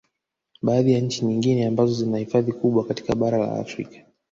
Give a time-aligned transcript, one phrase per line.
[0.61, 4.05] Baadhi ya nchi nyingine ambazo zina hifadhi kubwa katika bara la Afrika